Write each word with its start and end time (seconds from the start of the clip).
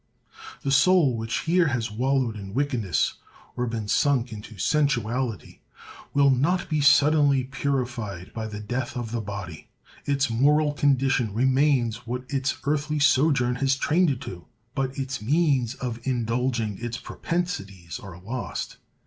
The 0.63 0.71
soul 0.71 1.15
which 1.15 1.41
here 1.41 1.67
has 1.67 1.91
wallowed 1.91 2.35
in 2.35 2.55
wickedness 2.55 3.19
or 3.55 3.67
been 3.67 3.87
sunk 3.87 4.33
in 4.33 4.43
sensuality, 4.57 5.59
will 6.11 6.31
not 6.31 6.67
be 6.71 6.81
suddenly 6.81 7.43
purified 7.43 8.33
by 8.33 8.47
the 8.47 8.59
death 8.59 8.97
of 8.97 9.11
the 9.11 9.21
body: 9.21 9.67
its 10.05 10.27
moral 10.27 10.73
condition 10.73 11.35
remains 11.35 12.07
what 12.07 12.23
its 12.29 12.57
earthly 12.63 12.97
sojourn 12.97 13.57
has 13.57 13.75
trained 13.75 14.09
it 14.09 14.21
to, 14.21 14.45
but 14.73 14.97
its 14.97 15.21
means 15.21 15.75
of 15.75 15.99
indulging 16.01 16.79
its 16.79 16.97
propensities 16.97 17.99
are 17.99 18.19
lost. 18.19 18.77